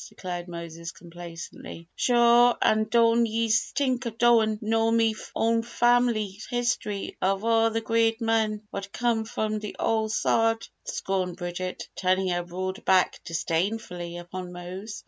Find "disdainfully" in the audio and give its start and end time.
13.23-14.17